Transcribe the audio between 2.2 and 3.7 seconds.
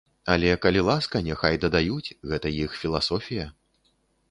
гэта іх філасофія.